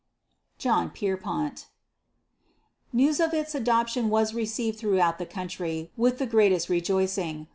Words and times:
JOHN 0.57 0.89
PIERPONT. 0.89 1.67
News 2.91 3.19
of 3.19 3.35
its 3.35 3.53
adoption 3.53 4.09
was 4.09 4.33
received 4.33 4.79
throughout 4.79 5.19
the 5.19 5.27
country 5.27 5.91
with 5.95 6.17
the 6.17 6.25
greatest 6.25 6.69
rejoicing. 6.69 7.45